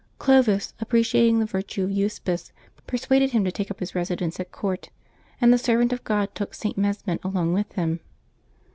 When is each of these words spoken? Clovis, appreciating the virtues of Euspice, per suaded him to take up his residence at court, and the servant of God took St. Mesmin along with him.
Clovis, 0.17 0.73
appreciating 0.81 1.37
the 1.37 1.45
virtues 1.45 1.83
of 1.83 1.91
Euspice, 1.91 2.51
per 2.87 2.97
suaded 2.97 3.29
him 3.29 3.43
to 3.45 3.51
take 3.51 3.69
up 3.69 3.79
his 3.79 3.93
residence 3.93 4.39
at 4.39 4.51
court, 4.51 4.89
and 5.39 5.53
the 5.53 5.59
servant 5.59 5.93
of 5.93 6.03
God 6.03 6.33
took 6.33 6.55
St. 6.55 6.75
Mesmin 6.75 7.19
along 7.23 7.53
with 7.53 7.71
him. 7.73 7.99